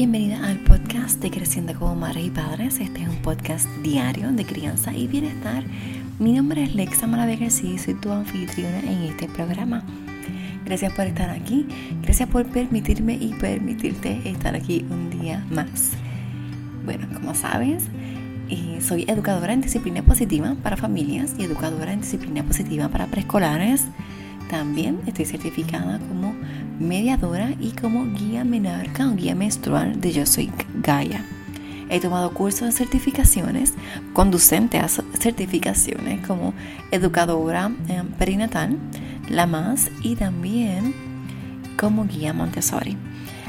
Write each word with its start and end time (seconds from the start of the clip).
Bienvenida 0.00 0.46
al 0.46 0.60
podcast 0.60 1.20
de 1.20 1.28
Creciendo 1.28 1.74
como 1.76 1.96
Madres 1.96 2.26
y 2.26 2.30
Padres. 2.30 2.78
Este 2.78 3.02
es 3.02 3.08
un 3.08 3.16
podcast 3.16 3.68
diario 3.82 4.30
de 4.30 4.44
crianza 4.44 4.94
y 4.94 5.08
bienestar. 5.08 5.64
Mi 6.20 6.34
nombre 6.34 6.62
es 6.62 6.72
Lexa 6.72 7.08
García 7.08 7.72
y 7.72 7.78
soy 7.78 7.94
tu 7.94 8.12
anfitriona 8.12 8.78
en 8.78 9.02
este 9.02 9.26
programa. 9.26 9.82
Gracias 10.64 10.92
por 10.92 11.06
estar 11.06 11.30
aquí. 11.30 11.66
Gracias 12.02 12.28
por 12.28 12.46
permitirme 12.46 13.14
y 13.14 13.34
permitirte 13.40 14.20
estar 14.24 14.54
aquí 14.54 14.86
un 14.88 15.10
día 15.10 15.44
más. 15.50 15.94
Bueno, 16.84 17.08
como 17.12 17.34
sabes, 17.34 17.82
eh, 18.50 18.78
soy 18.80 19.04
educadora 19.08 19.52
en 19.52 19.62
disciplina 19.62 20.04
positiva 20.04 20.54
para 20.62 20.76
familias 20.76 21.34
y 21.40 21.42
educadora 21.42 21.92
en 21.92 22.02
disciplina 22.02 22.44
positiva 22.44 22.88
para 22.88 23.08
preescolares. 23.08 23.86
También 24.48 25.00
estoy 25.06 25.24
certificada 25.24 25.98
como 25.98 26.36
mediadora 26.78 27.50
y 27.60 27.72
como 27.72 28.06
guía 28.06 28.44
menarca 28.44 29.08
o 29.08 29.14
guía 29.14 29.34
menstrual 29.34 30.00
de 30.00 30.12
Yo 30.12 30.26
Soy 30.26 30.50
Gaia. 30.82 31.24
He 31.90 32.00
tomado 32.00 32.32
cursos 32.32 32.68
de 32.68 32.72
certificaciones, 32.72 33.72
conducente 34.12 34.78
a 34.78 34.88
certificaciones 34.88 36.26
como 36.26 36.52
educadora 36.90 37.70
eh, 37.88 38.02
perinatal, 38.18 38.76
la 39.28 39.46
más 39.46 39.90
y 40.02 40.16
también 40.16 40.94
como 41.78 42.06
guía 42.06 42.32
Montessori. 42.32 42.96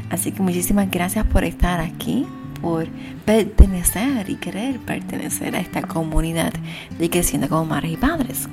Así 0.09 0.31
que 0.31 0.41
muchísimas 0.41 0.89
gracias 0.89 1.25
por 1.25 1.43
estar 1.43 1.81
aquí, 1.81 2.25
por 2.61 2.87
pertenecer 3.25 4.29
y 4.29 4.35
querer 4.35 4.79
pertenecer 4.79 5.55
a 5.55 5.59
esta 5.59 5.81
comunidad 5.81 6.53
de 6.97 7.09
creciendo 7.09 7.49
como 7.49 7.65
madres 7.65 7.91
y 7.91 7.97
padres. 7.97 8.47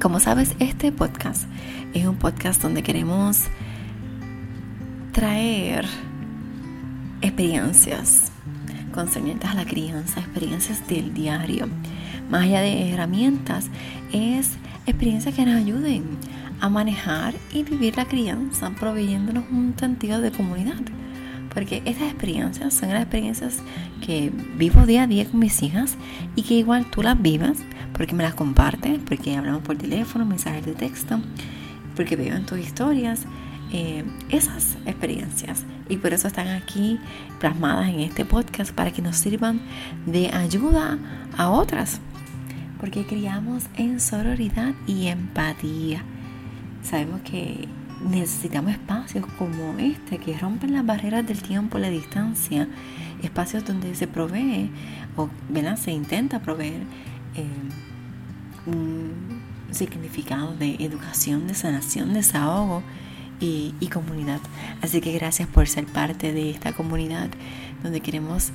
Como 0.00 0.20
sabes, 0.20 0.54
este 0.58 0.92
podcast 0.92 1.44
es 1.94 2.06
un 2.06 2.16
podcast 2.16 2.62
donde 2.62 2.82
queremos 2.82 3.44
traer 5.18 5.84
experiencias 7.22 8.30
concernientes 8.92 9.50
a 9.50 9.54
la 9.54 9.64
crianza, 9.64 10.20
experiencias 10.20 10.86
del 10.86 11.12
diario. 11.12 11.66
Más 12.30 12.44
allá 12.44 12.60
de 12.60 12.92
herramientas, 12.92 13.66
es 14.12 14.52
experiencias 14.86 15.34
que 15.34 15.44
nos 15.44 15.56
ayuden 15.56 16.04
a 16.60 16.68
manejar 16.68 17.34
y 17.52 17.64
vivir 17.64 17.96
la 17.96 18.04
crianza, 18.04 18.70
proveyéndonos 18.78 19.42
un 19.50 19.74
sentido 19.76 20.20
de 20.20 20.30
comunidad. 20.30 20.78
Porque 21.52 21.82
estas 21.84 22.12
experiencias 22.12 22.72
son 22.74 22.90
las 22.90 23.02
experiencias 23.02 23.58
que 24.06 24.30
vivo 24.56 24.86
día 24.86 25.02
a 25.02 25.06
día 25.08 25.28
con 25.28 25.40
mis 25.40 25.60
hijas 25.64 25.96
y 26.36 26.42
que 26.42 26.54
igual 26.54 26.88
tú 26.92 27.02
las 27.02 27.20
vivas 27.20 27.58
porque 27.92 28.14
me 28.14 28.22
las 28.22 28.34
compartes, 28.34 29.00
porque 29.04 29.34
hablamos 29.34 29.62
por 29.62 29.76
teléfono, 29.76 30.24
mensajes 30.24 30.64
de 30.64 30.74
texto, 30.74 31.18
porque 31.96 32.14
veo 32.14 32.36
en 32.36 32.46
tus 32.46 32.60
historias 32.60 33.26
eh, 33.72 34.04
esas 34.30 34.76
experiencias. 34.86 35.64
Y 35.88 35.96
por 35.96 36.12
eso 36.12 36.28
están 36.28 36.48
aquí 36.48 36.98
plasmadas 37.38 37.88
en 37.88 38.00
este 38.00 38.24
podcast 38.24 38.72
para 38.72 38.92
que 38.92 39.02
nos 39.02 39.16
sirvan 39.16 39.60
de 40.06 40.28
ayuda 40.28 40.98
a 41.36 41.50
otras. 41.50 42.00
Porque 42.80 43.04
criamos 43.04 43.64
en 43.76 44.00
sororidad 44.00 44.74
y 44.86 45.08
empatía. 45.08 46.02
Sabemos 46.82 47.20
que 47.22 47.68
necesitamos 48.00 48.72
espacios 48.72 49.26
como 49.38 49.76
este 49.78 50.18
que 50.18 50.38
rompen 50.38 50.72
las 50.72 50.86
barreras 50.86 51.26
del 51.26 51.42
tiempo 51.42 51.78
y 51.78 51.82
la 51.82 51.90
distancia. 51.90 52.68
Espacios 53.22 53.64
donde 53.64 53.94
se 53.94 54.06
provee 54.06 54.70
o 55.16 55.28
se 55.76 55.90
intenta 55.90 56.40
proveer 56.40 56.82
eh, 57.34 57.46
un 58.66 59.42
significado 59.70 60.54
de 60.54 60.76
educación, 60.78 61.46
de 61.46 61.54
sanación, 61.54 62.14
desahogo 62.14 62.82
y, 63.40 63.72
comunidad. 63.92 64.40
Así 64.82 65.00
que 65.00 65.12
gracias 65.12 65.48
por 65.48 65.68
ser 65.68 65.86
parte 65.86 66.32
de 66.32 66.50
esta 66.50 66.72
comunidad 66.72 67.28
donde 67.82 68.00
queremos 68.00 68.50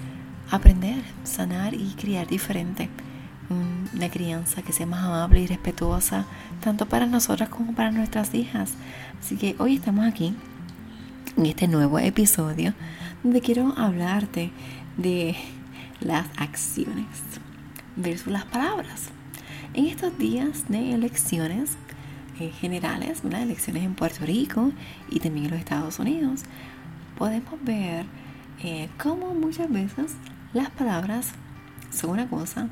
aprender, 0.51 1.03
sanar 1.23 1.73
y 1.73 1.93
criar 1.99 2.27
diferente. 2.27 2.89
Una 3.93 4.09
crianza 4.09 4.61
que 4.61 4.73
sea 4.73 4.85
más 4.85 5.03
amable 5.03 5.41
y 5.41 5.47
respetuosa, 5.47 6.25
tanto 6.63 6.87
para 6.87 7.05
nosotras 7.05 7.49
como 7.49 7.73
para 7.73 7.91
nuestras 7.91 8.33
hijas. 8.33 8.71
Así 9.21 9.35
que 9.35 9.55
hoy 9.59 9.75
estamos 9.75 10.05
aquí 10.05 10.33
en 11.37 11.45
este 11.45 11.67
nuevo 11.67 11.99
episodio 11.99 12.73
donde 13.23 13.41
quiero 13.41 13.73
hablarte 13.77 14.51
de 14.97 15.35
las 15.99 16.27
acciones 16.37 17.05
versus 17.95 18.31
las 18.31 18.45
palabras. 18.45 19.09
En 19.73 19.85
estos 19.85 20.17
días 20.17 20.65
de 20.69 20.93
elecciones, 20.93 21.71
eh, 22.39 22.51
generales, 22.51 23.21
elecciones 23.23 23.83
en 23.83 23.95
Puerto 23.95 24.25
Rico 24.25 24.71
y 25.09 25.19
también 25.19 25.45
en 25.45 25.51
los 25.51 25.59
Estados 25.59 25.99
Unidos, 25.99 26.43
podemos 27.17 27.53
ver 27.63 28.05
eh, 28.61 28.89
cómo 29.01 29.33
muchas 29.33 29.71
veces 29.71 30.15
las 30.53 30.69
palabras 30.69 31.33
son 31.91 32.11
una 32.11 32.29
cosa 32.29 32.69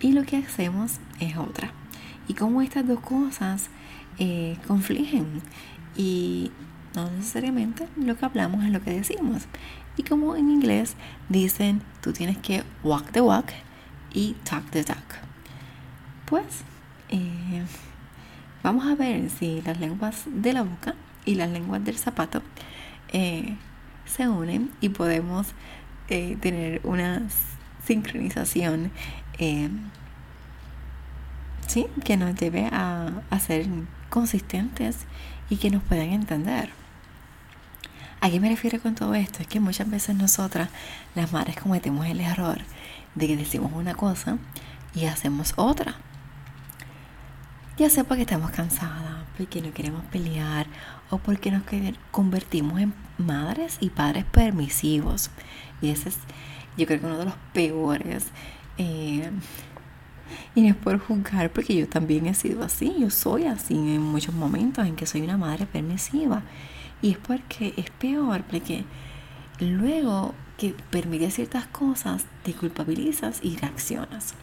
y 0.00 0.12
lo 0.12 0.24
que 0.24 0.36
hacemos 0.36 0.98
es 1.20 1.36
otra. 1.36 1.72
Y 2.28 2.34
cómo 2.34 2.62
estas 2.62 2.86
dos 2.86 3.00
cosas 3.00 3.68
eh, 4.18 4.56
confligen 4.66 5.42
y 5.96 6.50
no 6.94 7.10
necesariamente 7.10 7.88
lo 7.96 8.16
que 8.16 8.24
hablamos 8.24 8.64
es 8.64 8.70
lo 8.70 8.82
que 8.82 8.92
decimos. 8.92 9.44
Y 9.96 10.02
como 10.02 10.36
en 10.36 10.50
inglés 10.50 10.94
dicen, 11.28 11.82
tú 12.00 12.12
tienes 12.12 12.38
que 12.38 12.62
walk 12.82 13.12
the 13.12 13.20
walk 13.20 13.46
y 14.12 14.34
talk 14.44 14.68
the 14.70 14.84
talk. 14.84 15.18
Pues, 16.26 16.62
eh, 17.10 17.64
Vamos 18.64 18.86
a 18.86 18.94
ver 18.94 19.28
si 19.28 19.60
las 19.60 19.78
lenguas 19.78 20.22
de 20.24 20.54
la 20.54 20.62
boca 20.62 20.94
y 21.26 21.34
las 21.34 21.50
lenguas 21.50 21.84
del 21.84 21.98
zapato 21.98 22.40
eh, 23.12 23.56
se 24.06 24.26
unen 24.26 24.70
y 24.80 24.88
podemos 24.88 25.48
eh, 26.08 26.38
tener 26.40 26.80
una 26.82 27.20
sincronización 27.84 28.90
eh, 29.38 29.68
¿sí? 31.66 31.88
que 32.06 32.16
nos 32.16 32.36
lleve 32.36 32.70
a, 32.72 33.10
a 33.28 33.38
ser 33.38 33.66
consistentes 34.08 34.96
y 35.50 35.58
que 35.58 35.70
nos 35.70 35.82
puedan 35.82 36.08
entender. 36.08 36.70
¿A 38.22 38.30
qué 38.30 38.40
me 38.40 38.48
refiero 38.48 38.80
con 38.80 38.94
todo 38.94 39.14
esto? 39.14 39.42
Es 39.42 39.46
que 39.46 39.60
muchas 39.60 39.90
veces 39.90 40.16
nosotras, 40.16 40.70
las 41.14 41.30
madres, 41.34 41.56
cometemos 41.56 42.06
el 42.06 42.22
error 42.22 42.62
de 43.14 43.26
que 43.26 43.36
decimos 43.36 43.72
una 43.74 43.94
cosa 43.94 44.38
y 44.94 45.04
hacemos 45.04 45.52
otra. 45.56 45.96
Ya 47.76 47.90
sea 47.90 48.04
porque 48.04 48.22
estamos 48.22 48.52
cansadas, 48.52 49.24
porque 49.36 49.60
no 49.60 49.72
queremos 49.72 50.04
pelear 50.04 50.66
o 51.10 51.18
porque 51.18 51.50
nos 51.50 51.64
convertimos 52.12 52.80
en 52.80 52.94
madres 53.18 53.78
y 53.80 53.90
padres 53.90 54.24
permisivos. 54.24 55.30
Y 55.82 55.90
ese 55.90 56.10
es, 56.10 56.18
yo 56.76 56.86
creo 56.86 57.00
que 57.00 57.06
uno 57.06 57.18
de 57.18 57.24
los 57.24 57.34
peores. 57.52 58.26
Eh, 58.78 59.28
y 60.54 60.62
no 60.62 60.68
es 60.68 60.76
por 60.76 60.98
juzgar, 61.00 61.50
porque 61.50 61.74
yo 61.74 61.88
también 61.88 62.26
he 62.26 62.34
sido 62.34 62.62
así. 62.62 62.94
Yo 62.98 63.10
soy 63.10 63.46
así 63.46 63.74
en 63.74 64.02
muchos 64.02 64.34
momentos 64.34 64.86
en 64.86 64.94
que 64.94 65.06
soy 65.06 65.22
una 65.22 65.36
madre 65.36 65.66
permisiva. 65.66 66.42
Y 67.02 67.10
es 67.10 67.18
porque 67.18 67.74
es 67.76 67.90
peor, 67.90 68.44
porque 68.44 68.84
luego 69.58 70.32
que 70.58 70.74
permites 70.90 71.34
ciertas 71.34 71.66
cosas, 71.66 72.24
te 72.44 72.52
culpabilizas 72.52 73.40
y 73.42 73.56
reaccionas. 73.56 74.34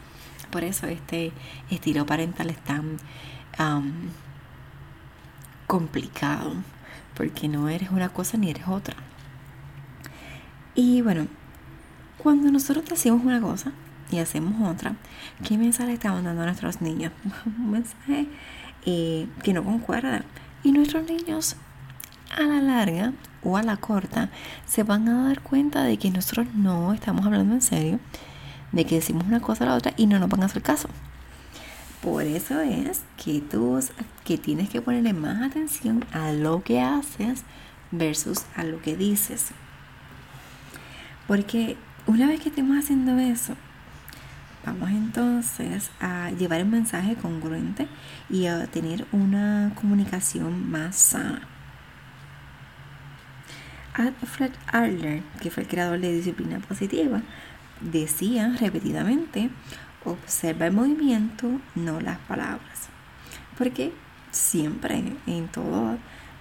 Por 0.52 0.64
eso 0.64 0.86
este 0.86 1.32
estilo 1.70 2.04
parental 2.04 2.50
es 2.50 2.58
tan 2.58 2.98
complicado, 5.66 6.52
porque 7.14 7.48
no 7.48 7.70
eres 7.70 7.90
una 7.90 8.10
cosa 8.10 8.36
ni 8.36 8.50
eres 8.50 8.68
otra. 8.68 8.94
Y 10.74 11.00
bueno, 11.00 11.26
cuando 12.18 12.52
nosotros 12.52 12.84
decimos 12.84 13.24
una 13.24 13.40
cosa 13.40 13.72
y 14.10 14.18
hacemos 14.18 14.68
otra, 14.70 14.94
¿qué 15.42 15.56
mensaje 15.56 15.94
estamos 15.94 16.22
dando 16.22 16.42
a 16.42 16.44
nuestros 16.44 16.82
niños? 16.82 17.12
Un 17.46 17.70
mensaje 17.70 18.26
eh, 18.84 19.26
que 19.42 19.54
no 19.54 19.64
concuerda. 19.64 20.22
Y 20.62 20.72
nuestros 20.72 21.08
niños 21.08 21.56
a 22.36 22.42
la 22.42 22.60
larga 22.60 23.14
o 23.42 23.56
a 23.56 23.62
la 23.62 23.78
corta 23.78 24.28
se 24.66 24.82
van 24.82 25.08
a 25.08 25.28
dar 25.28 25.40
cuenta 25.40 25.82
de 25.82 25.96
que 25.96 26.10
nosotros 26.10 26.48
no 26.54 26.92
estamos 26.92 27.24
hablando 27.24 27.54
en 27.54 27.62
serio 27.62 28.00
de 28.72 28.84
que 28.84 28.96
decimos 28.96 29.24
una 29.26 29.40
cosa 29.40 29.64
a 29.64 29.68
la 29.68 29.74
otra 29.74 29.92
y 29.96 30.06
no 30.06 30.18
nos 30.18 30.28
van 30.28 30.42
a 30.42 30.46
hacer 30.46 30.62
caso. 30.62 30.88
Por 32.02 32.24
eso 32.24 32.60
es 32.60 33.02
que 33.22 33.40
tú 33.40 33.78
que 34.24 34.36
tienes 34.36 34.68
que 34.68 34.82
ponerle 34.82 35.12
más 35.12 35.40
atención 35.42 36.04
a 36.12 36.32
lo 36.32 36.62
que 36.62 36.80
haces 36.80 37.44
versus 37.92 38.40
a 38.56 38.64
lo 38.64 38.82
que 38.82 38.96
dices. 38.96 39.50
Porque 41.28 41.76
una 42.06 42.26
vez 42.26 42.40
que 42.40 42.48
estemos 42.48 42.76
haciendo 42.76 43.16
eso, 43.18 43.54
vamos 44.66 44.90
entonces 44.90 45.90
a 46.00 46.30
llevar 46.30 46.60
el 46.60 46.66
mensaje 46.66 47.14
congruente 47.14 47.86
y 48.28 48.46
a 48.46 48.66
tener 48.66 49.06
una 49.12 49.72
comunicación 49.76 50.70
más 50.70 50.96
sana. 50.96 51.46
Alfred 53.94 54.52
Adler, 54.66 55.22
que 55.40 55.50
fue 55.50 55.64
el 55.64 55.68
creador 55.68 56.00
de 56.00 56.12
disciplina 56.12 56.58
positiva, 56.60 57.22
decía 57.82 58.56
repetidamente, 58.58 59.50
observa 60.04 60.66
el 60.66 60.72
movimiento, 60.72 61.48
no 61.74 62.00
las 62.00 62.18
palabras. 62.18 62.88
Porque 63.58 63.92
siempre 64.30 65.02
en 65.26 65.48
todas 65.48 65.98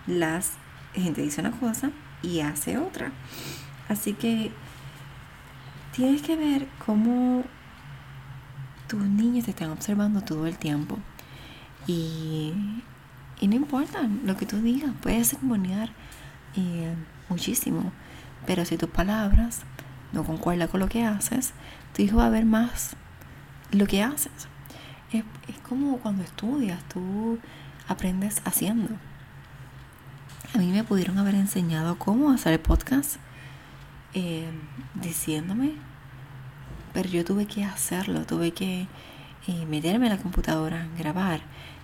las 0.08 0.54
gente 0.94 1.22
dice 1.22 1.42
una 1.42 1.52
cosa 1.52 1.92
y 2.22 2.42
hace 2.42 2.78
otra. 2.78 3.12
Así 3.90 4.14
que 4.14 4.52
tienes 5.96 6.22
que 6.22 6.36
ver 6.36 6.68
cómo 6.86 7.44
tus 8.88 9.02
niños 9.02 9.46
te 9.46 9.52
están 9.52 9.72
observando 9.72 10.22
todo 10.22 10.48
el 10.48 10.58
tiempo. 10.58 10.98
Y, 11.88 12.54
no 13.42 13.56
importa 13.56 14.08
lo 14.24 14.38
que 14.38 14.46
tú 14.46 14.58
digas, 14.58 14.92
puedes 15.02 15.30
sermonear 15.30 15.90
eh, 16.56 16.94
muchísimo. 17.30 17.92
Pero 18.46 18.66
si 18.66 18.78
tus 18.78 18.90
palabras 18.90 19.62
no 20.12 20.24
concuerdan 20.24 20.68
con 20.68 20.80
lo 20.80 20.90
que 20.90 21.06
haces, 21.06 21.54
tu 21.96 22.02
hijo 22.02 22.18
va 22.18 22.28
a 22.28 22.30
ver 22.30 22.46
más 22.46 22.96
lo 23.72 23.88
que 23.88 24.04
haces. 24.04 24.48
Es, 25.12 25.24
como 25.68 25.98
cuando 26.00 26.24
estudias, 26.24 26.82
tú 26.90 27.40
aprendes 27.88 28.42
haciendo. 28.46 28.96
A 30.54 30.58
mí 30.58 30.68
me 30.68 30.84
pudieron 30.84 31.18
haber 31.18 31.36
enseñado 31.36 31.98
cómo 31.98 32.32
hacer 32.32 32.54
el 32.54 32.60
podcast 32.60 33.18
eh, 34.14 34.50
diciéndome, 34.96 35.74
pero 36.94 37.10
yo 37.10 37.24
tuve 37.24 37.46
que 37.46 37.64
hacerlo, 37.64 38.26
tuve 38.26 38.52
que 38.52 38.88
eh, 39.48 39.66
meterme 39.66 40.08
en 40.08 40.14
la 40.14 40.22
computadora, 40.22 40.88
grabar, 40.98 41.42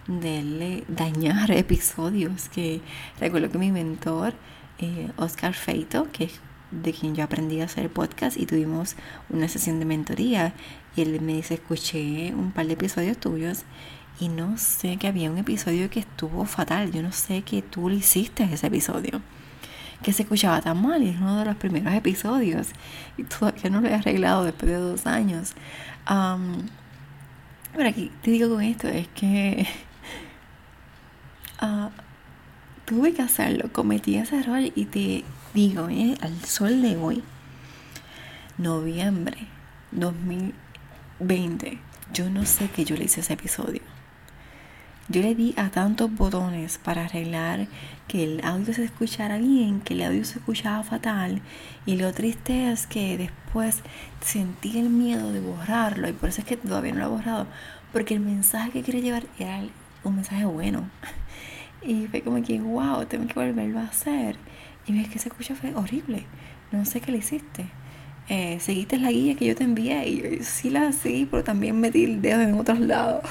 dañar 0.07 1.51
episodios 1.51 2.50
que 2.50 2.81
recuerdo 3.19 3.50
que 3.50 3.57
mi 3.57 3.71
mentor, 3.71 4.33
eh, 4.79 5.12
Oscar 5.18 5.53
Feito, 5.53 6.12
que 6.12 6.25
es 6.25 6.39
de 6.71 6.93
quien 6.93 7.15
yo 7.15 7.23
aprendí 7.23 7.61
a 7.61 7.65
hacer 7.65 7.89
podcast 7.89 8.37
y 8.37 8.45
tuvimos 8.45 8.95
una 9.29 9.47
sesión 9.47 9.79
de 9.79 9.85
mentoría 9.85 10.53
y 10.95 11.01
él 11.01 11.21
me 11.21 11.33
dice, 11.33 11.55
escuché 11.55 12.33
un 12.33 12.51
par 12.51 12.67
de 12.67 12.73
episodios 12.73 13.17
tuyos 13.17 13.63
y 14.19 14.29
no 14.29 14.57
sé 14.57 14.97
que 14.97 15.07
había 15.07 15.31
un 15.31 15.37
episodio 15.37 15.89
que 15.89 15.99
estuvo 15.99 16.45
fatal, 16.45 16.91
yo 16.91 17.01
no 17.03 17.11
sé 17.11 17.43
que 17.43 17.61
tú 17.61 17.89
lo 17.89 17.95
hiciste 17.95 18.43
ese 18.43 18.67
episodio, 18.67 19.21
que 20.01 20.11
se 20.11 20.23
escuchaba 20.23 20.61
tan 20.61 20.81
mal 20.81 21.03
y 21.03 21.09
es 21.09 21.17
uno 21.17 21.39
de 21.39 21.45
los 21.45 21.55
primeros 21.55 21.93
episodios 21.93 22.69
y 23.17 23.23
todavía 23.23 23.69
no 23.69 23.81
lo 23.81 23.87
he 23.87 23.93
arreglado 23.93 24.43
después 24.43 24.71
de 24.71 24.77
dos 24.77 25.05
años. 25.05 25.53
pero 27.75 27.89
aquí 27.89 28.11
te 28.21 28.31
digo 28.31 28.49
con 28.49 28.61
esto, 28.61 28.87
es 28.87 29.07
que 29.09 29.67
tuve 32.88 33.13
que 33.13 33.22
hacerlo, 33.22 33.69
cometí 33.74 34.16
ese 34.16 34.39
error 34.39 34.62
y 34.74 34.86
te 34.86 35.25
digo, 35.54 35.89
eh, 35.89 36.18
al 36.22 36.42
sol 36.45 36.81
de 36.81 36.95
hoy, 36.95 37.22
noviembre 38.57 39.36
2020, 39.92 41.80
yo 42.13 42.30
no 42.30 42.45
sé 42.45 42.69
que 42.69 42.86
yo 42.86 42.95
le 42.95 43.04
hice 43.04 43.19
ese 43.19 43.34
episodio. 43.34 43.81
Yo 45.10 45.22
le 45.22 45.36
di 45.36 45.54
a 45.57 45.69
tantos 45.69 46.13
botones 46.13 46.78
para 46.78 47.06
arreglar 47.06 47.68
que 48.07 48.24
el 48.24 48.45
audio 48.45 48.74
se 48.74 48.86
escuchara 48.86 49.38
bien, 49.38 49.81
que 49.81 49.94
el 49.94 50.04
audio 50.04 50.24
se 50.24 50.39
escuchaba 50.39 50.84
fatal. 50.84 51.42
Y 51.86 51.98
lo 51.98 52.13
triste 52.13 52.72
es 52.72 52.88
que 52.88 53.18
después 53.18 53.81
sentí 54.22 54.80
el 54.80 54.89
miedo 54.89 55.31
de 55.31 55.39
borrarlo. 55.39 56.10
Y 56.10 56.13
por 56.13 56.30
eso 56.30 56.42
es 56.42 56.48
que 56.48 56.57
todavía 56.57 56.92
no 56.94 57.00
lo 57.00 57.06
he 57.06 57.10
borrado. 57.10 57.48
Porque 57.94 58.16
el 58.16 58.19
mensaje 58.19 58.72
que 58.72 58.84
quería 58.84 59.01
llevar 59.01 59.24
era 59.39 59.62
un 60.04 60.16
mensaje 60.16 60.44
bueno. 60.44 60.89
Y 61.81 62.07
fue 62.07 62.21
como 62.21 62.41
que, 62.44 62.59
wow, 62.59 63.06
tengo 63.06 63.27
que 63.27 63.33
volverlo 63.33 63.79
a 63.79 63.83
hacer. 63.83 64.38
Y 64.85 64.94
ves 64.94 65.09
que 65.09 65.19
se 65.19 65.29
escucha 65.29 65.56
fue 65.56 65.74
horrible. 65.75 66.25
No 66.71 66.85
sé 66.85 67.01
qué 67.01 67.12
le 67.12 67.19
hiciste. 67.19 67.65
Eh, 68.29 68.59
seguiste 68.59 68.97
la 68.97 69.12
guía 69.12 69.35
que 69.35 69.45
yo 69.45 69.56
te 69.56 69.63
envié 69.63 70.07
y 70.09 70.44
sí 70.44 70.69
la 70.69 70.91
seguí, 70.91 71.25
pero 71.25 71.44
también 71.44 71.79
metí 71.79 72.03
el 72.03 72.21
dedo 72.21 72.41
en 72.41 72.56
otros 72.56 72.79
lados. 72.79 73.24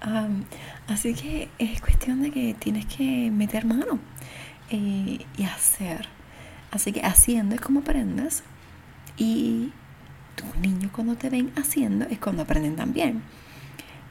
así 0.86 1.14
que 1.14 1.48
es 1.58 1.80
cuestión 1.80 2.22
de 2.22 2.30
que 2.30 2.54
tienes 2.54 2.84
que 2.86 3.30
meter 3.30 3.64
mano 3.64 3.98
eh, 4.70 5.24
y 5.36 5.42
hacer. 5.44 6.08
Así 6.70 6.92
que 6.92 7.00
haciendo 7.00 7.54
es 7.54 7.60
como 7.60 7.80
aprendes 7.80 8.42
y 9.16 9.72
tus 10.34 10.54
niños 10.58 10.92
cuando 10.92 11.16
te 11.16 11.30
ven 11.30 11.50
haciendo 11.56 12.04
es 12.10 12.18
cuando 12.18 12.42
aprenden 12.42 12.76
también. 12.76 13.22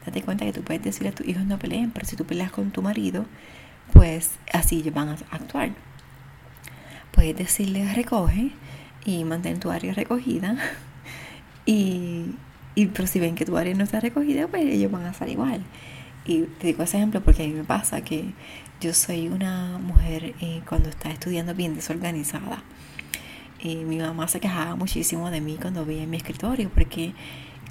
Date 0.06 0.22
cuenta 0.22 0.44
que 0.44 0.52
tú 0.52 0.62
puedes 0.62 0.82
decirle 0.82 1.08
a 1.08 1.12
tus 1.12 1.26
hijos 1.26 1.44
no 1.44 1.58
peleen, 1.58 1.90
pero 1.90 2.06
si 2.06 2.14
tú 2.16 2.24
peleas 2.24 2.52
con 2.52 2.70
tu 2.70 2.80
marido, 2.80 3.26
pues 3.92 4.30
así 4.52 4.76
ellos 4.76 4.94
van 4.94 5.08
a 5.08 5.16
actuar. 5.30 5.70
Puedes 7.10 7.36
decirle 7.36 7.92
recoge 7.92 8.52
y 9.04 9.24
mantén 9.24 9.60
tu 9.60 9.70
área 9.70 9.92
recogida. 9.92 10.56
Y, 11.68 12.26
y 12.76 12.86
pero 12.86 13.08
si 13.08 13.18
ven 13.18 13.34
que 13.34 13.44
tu 13.44 13.56
área 13.56 13.74
no 13.74 13.82
está 13.82 13.98
recogida, 13.98 14.46
pues 14.46 14.62
ellos 14.62 14.88
van 14.92 15.04
a 15.04 15.10
estar 15.10 15.28
igual. 15.28 15.62
Y 16.24 16.42
te 16.42 16.68
digo 16.68 16.84
ese 16.84 16.96
ejemplo 16.96 17.20
porque 17.22 17.42
a 17.42 17.46
mí 17.48 17.54
me 17.54 17.64
pasa 17.64 18.02
que 18.02 18.34
yo 18.80 18.92
soy 18.94 19.28
una 19.28 19.78
mujer 19.78 20.34
eh, 20.40 20.60
cuando 20.68 20.88
está 20.88 21.10
estudiando 21.10 21.54
bien 21.54 21.74
desorganizada. 21.74 22.62
Y 23.60 23.76
mi 23.76 23.98
mamá 23.98 24.28
se 24.28 24.38
quejaba 24.38 24.76
muchísimo 24.76 25.30
de 25.30 25.40
mí 25.40 25.56
cuando 25.60 25.84
veía 25.84 26.02
en 26.02 26.10
mi 26.10 26.18
escritorio 26.18 26.70
porque 26.70 27.14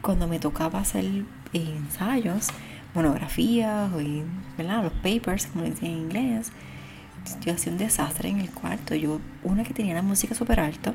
cuando 0.06 0.28
me 0.28 0.38
tocaba 0.38 0.80
hacer 0.80 1.04
ensayos, 1.52 2.50
monografías 2.94 3.92
o 3.92 4.00
los 4.00 4.94
papers, 5.02 5.48
como 5.48 5.66
decía 5.66 5.90
en 5.90 5.98
inglés, 5.98 6.52
yo 7.44 7.54
hacía 7.54 7.72
un 7.72 7.80
desastre 7.80 8.30
en 8.30 8.40
el 8.40 8.52
cuarto. 8.52 8.94
Yo, 8.94 9.20
una 9.44 9.64
que 9.64 9.74
tenía 9.74 9.96
la 9.96 10.04
música 10.04 10.36
súper 10.36 10.60
alto, 10.60 10.94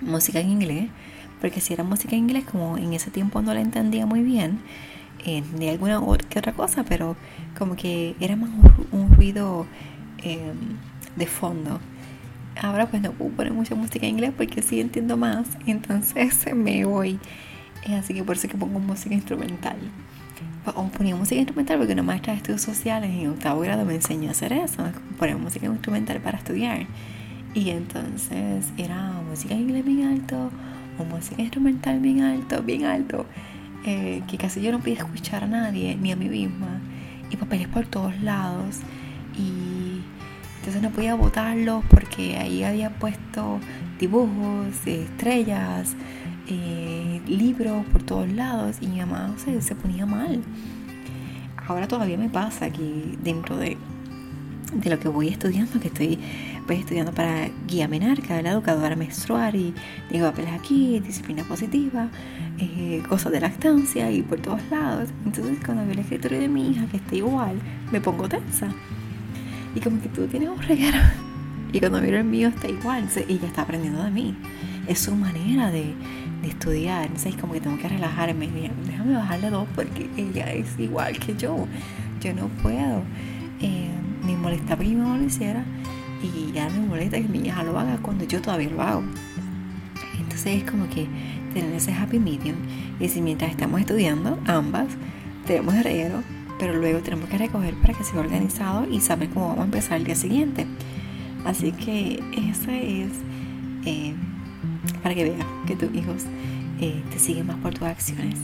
música 0.00 0.38
en 0.38 0.50
inglés, 0.50 0.88
porque 1.40 1.60
si 1.60 1.74
era 1.74 1.82
música 1.82 2.14
en 2.14 2.22
inglés, 2.22 2.44
como 2.44 2.78
en 2.78 2.92
ese 2.92 3.10
tiempo 3.10 3.42
no 3.42 3.52
la 3.52 3.60
entendía 3.60 4.06
muy 4.06 4.22
bien, 4.22 4.60
eh, 5.24 5.42
de 5.58 5.70
alguna 5.70 6.00
que 6.30 6.38
otra 6.38 6.52
cosa, 6.52 6.84
pero 6.84 7.16
como 7.58 7.74
que 7.74 8.14
era 8.20 8.36
más 8.36 8.50
un, 8.92 9.16
ruido 9.16 9.66
em, 10.18 10.76
de 11.16 11.26
fondo. 11.26 11.80
Ahora 12.62 12.86
pues 12.86 13.02
no 13.02 13.10
puedo 13.10 13.32
poner 13.32 13.52
mucha 13.52 13.74
música 13.74 14.06
en 14.06 14.12
inglés 14.12 14.32
porque 14.36 14.62
sí 14.62 14.80
entiendo 14.80 15.16
más, 15.16 15.48
entonces 15.66 16.54
me 16.54 16.84
voy 16.84 17.18
así 17.94 18.14
que 18.14 18.24
por 18.24 18.36
eso 18.36 18.48
que 18.48 18.56
pongo 18.56 18.78
música 18.78 19.14
instrumental. 19.14 19.76
O 20.74 20.88
ponía 20.88 21.14
música 21.14 21.36
instrumental 21.36 21.78
porque 21.78 21.92
una 21.92 22.02
maestra 22.02 22.32
de 22.32 22.38
estudios 22.38 22.62
sociales 22.62 23.10
en 23.10 23.28
octavo 23.28 23.60
grado 23.60 23.84
me 23.84 23.94
enseñó 23.94 24.28
a 24.28 24.32
hacer 24.32 24.52
eso, 24.52 24.82
poner 25.16 25.36
música 25.36 25.66
instrumental 25.66 26.20
para 26.20 26.38
estudiar. 26.38 26.86
Y 27.54 27.70
entonces 27.70 28.66
era 28.76 29.12
música 29.28 29.54
en 29.54 29.60
inglés 29.60 29.84
bien 29.84 30.06
alto, 30.08 30.50
o 30.98 31.04
música 31.04 31.40
instrumental 31.40 32.00
bien 32.00 32.22
alto, 32.22 32.62
bien 32.62 32.84
alto, 32.84 33.26
eh, 33.84 34.22
que 34.28 34.36
casi 34.36 34.60
yo 34.60 34.72
no 34.72 34.80
podía 34.80 34.98
escuchar 34.98 35.44
a 35.44 35.46
nadie, 35.46 35.96
ni 35.96 36.10
a 36.10 36.16
mí 36.16 36.28
misma. 36.28 36.80
Y 37.30 37.36
papeles 37.36 37.68
por 37.68 37.86
todos 37.86 38.20
lados. 38.20 38.80
Y 39.38 40.02
entonces 40.58 40.82
no 40.82 40.90
podía 40.90 41.14
botarlos 41.14 41.84
porque 41.88 42.36
ahí 42.38 42.64
había 42.64 42.90
puesto 42.90 43.60
dibujos, 44.00 44.84
estrellas, 44.84 45.94
eh, 46.48 47.20
libros 47.26 47.84
por 47.86 48.02
todos 48.02 48.28
lados 48.30 48.76
y 48.80 48.86
mi 48.86 48.98
mamá 48.98 49.34
se, 49.36 49.60
se 49.62 49.74
ponía 49.74 50.06
mal. 50.06 50.42
Ahora 51.66 51.88
todavía 51.88 52.16
me 52.16 52.28
pasa 52.28 52.70
que 52.70 53.16
dentro 53.22 53.56
de, 53.56 53.76
de 54.72 54.90
lo 54.90 54.98
que 54.98 55.08
voy 55.08 55.28
estudiando, 55.28 55.80
que 55.80 55.88
estoy 55.88 56.18
pues, 56.66 56.80
estudiando 56.80 57.12
para 57.12 57.48
guía 57.66 57.88
menarca, 57.88 58.40
la 58.42 58.50
educadora 58.50 58.96
menstrual 58.96 59.54
y 59.54 59.74
digo 60.10 60.26
papeles 60.26 60.52
aquí, 60.52 61.00
disciplina 61.00 61.44
positiva, 61.44 62.08
eh, 62.58 63.02
cosas 63.08 63.32
de 63.32 63.40
lactancia 63.40 64.10
y 64.10 64.22
por 64.22 64.40
todos 64.40 64.60
lados. 64.70 65.08
Entonces 65.24 65.58
cuando 65.64 65.84
veo 65.84 65.92
el 65.92 66.00
escritorio 66.00 66.40
de 66.40 66.48
mi 66.48 66.70
hija 66.70 66.86
que 66.86 66.96
está 66.98 67.14
igual, 67.14 67.56
me 67.92 68.00
pongo 68.00 68.28
tensa. 68.28 68.68
Y 69.74 69.80
como 69.80 70.00
que 70.00 70.08
tú 70.08 70.26
tienes 70.26 70.48
un 70.48 70.62
regalo. 70.62 70.98
Y 71.72 71.80
cuando 71.80 72.00
miro 72.00 72.16
el 72.16 72.24
mío 72.24 72.48
está 72.48 72.68
igual, 72.68 73.06
y 73.28 73.32
ella 73.32 73.48
está 73.48 73.62
aprendiendo 73.62 74.02
de 74.02 74.10
mí. 74.10 74.34
Es 74.86 75.00
su 75.00 75.14
manera 75.14 75.70
de, 75.70 75.94
estudiar. 76.42 77.02
Entonces 77.02 77.34
es 77.34 77.40
como 77.40 77.52
que 77.52 77.60
tengo 77.60 77.78
que 77.78 77.88
relajarme. 77.88 78.48
Déjame 78.86 79.14
bajarle 79.14 79.50
dos 79.50 79.66
porque 79.74 80.08
ella 80.16 80.52
es 80.52 80.78
igual 80.78 81.18
que 81.18 81.36
yo. 81.36 81.66
Yo 82.20 82.34
no 82.34 82.48
puedo. 82.62 83.02
Eh, 83.60 83.90
me 84.24 84.36
molesta 84.36 84.76
mi 84.76 84.94
mamá 84.94 85.18
lo 85.18 85.24
hiciera 85.24 85.64
y 86.22 86.52
ya 86.52 86.68
me 86.68 86.80
molesta 86.80 87.16
que 87.16 87.28
mi 87.28 87.38
hija 87.38 87.62
lo 87.62 87.78
haga 87.78 87.98
cuando 87.98 88.24
yo 88.24 88.40
todavía 88.40 88.70
lo 88.70 88.82
hago. 88.82 89.02
Entonces 90.18 90.62
es 90.62 90.70
como 90.70 90.88
que 90.88 91.06
tener 91.54 91.72
ese 91.74 91.92
happy 91.92 92.18
medium. 92.18 92.56
Y 92.98 93.08
si 93.08 93.20
mientras 93.20 93.50
estamos 93.50 93.80
estudiando, 93.80 94.38
ambas, 94.46 94.88
tenemos 95.46 95.74
el 95.74 96.12
pero 96.58 96.74
luego 96.74 97.00
tenemos 97.00 97.28
que 97.28 97.38
recoger 97.38 97.74
para 97.74 97.94
que 97.94 98.04
sea 98.04 98.20
organizado 98.20 98.88
y 98.90 99.00
saber 99.00 99.28
cómo 99.30 99.48
vamos 99.48 99.62
a 99.62 99.64
empezar 99.64 99.98
el 99.98 100.04
día 100.04 100.14
siguiente. 100.14 100.66
Así 101.44 101.72
que 101.72 102.22
esa 102.50 102.74
es 102.74 103.10
eh, 103.84 104.14
para 104.94 105.14
que 105.14 105.24
veas 105.24 105.46
que 105.66 105.76
tus 105.76 105.94
hijos 105.94 106.24
eh, 106.80 107.02
te 107.10 107.18
siguen 107.18 107.46
más 107.46 107.56
por 107.56 107.74
tus 107.74 107.84
acciones 107.84 108.38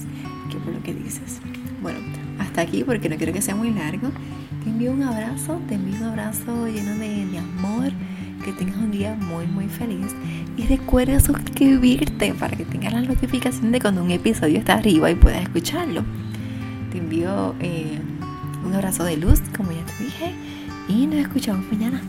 que 0.51 0.59
por 0.59 0.73
lo 0.73 0.83
que 0.83 0.95
dices. 0.95 1.41
Bueno, 1.81 1.99
hasta 2.39 2.63
aquí 2.63 2.85
porque 2.85 3.09
no 3.09 3.17
quiero 3.17 3.33
que 3.33 3.43
sea 3.43 3.55
muy 3.55 3.71
largo. 3.71 4.11
Te 4.63 4.71
envío 4.71 4.93
un 4.93 5.03
abrazo, 5.03 5.61
te 5.69 5.75
envío 5.75 5.97
un 5.97 6.05
abrazo 6.05 6.69
lleno 6.69 6.95
de, 6.97 7.39
amor, 7.39 7.91
que 8.45 8.53
tengas 8.53 8.77
un 8.77 8.91
día 8.91 9.15
muy 9.15 9.47
muy 9.47 9.67
feliz 9.67 10.15
y 10.57 10.67
recuerda 10.67 11.19
suscribirte 11.21 12.35
para 12.35 12.57
que 12.57 12.65
tengas 12.65 12.93
la 12.93 13.01
notificación 13.01 13.73
de 13.73 13.81
cuando 13.81 14.03
un 14.03 14.11
episodio 14.11 14.59
está 14.59 14.75
arriba 14.75 15.11
y 15.11 15.15
puedas 15.15 15.43
escucharlo. 15.43 16.05
Te 16.93 16.99
envío 16.99 17.55
eh, 17.61 17.99
un 18.65 18.75
abrazo 18.75 19.05
de 19.05 19.17
luz, 19.17 19.41
como 19.57 19.73
ya 19.73 19.85
te 19.85 20.05
dije, 20.05 20.35
y 20.89 21.07
nos 21.07 21.17
escuchamos 21.17 21.65
mañana. 21.73 22.03